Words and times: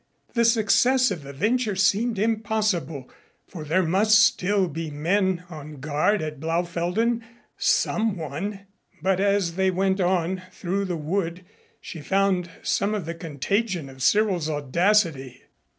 The 0.33 0.45
success 0.45 1.11
of 1.11 1.21
the 1.21 1.31
venture 1.31 1.75
seemed 1.75 2.17
impossible 2.17 3.07
for 3.47 3.63
there 3.63 3.83
must 3.83 4.17
still 4.19 4.67
be 4.67 4.89
men 4.89 5.43
on 5.47 5.75
guard 5.79 6.23
at 6.23 6.39
Blaufelden 6.39 7.23
someone! 7.55 8.61
But 9.03 9.19
as 9.19 9.57
they 9.57 9.69
went 9.69 10.01
on 10.01 10.41
through 10.51 10.85
the 10.85 10.97
wood, 10.97 11.45
she 11.79 12.01
found 12.01 12.49
some 12.63 12.95
of 12.95 13.05
the 13.05 13.13
contagion 13.13 13.89
of 13.89 14.01
Cyril's 14.01 14.49
audacity. 14.49 15.43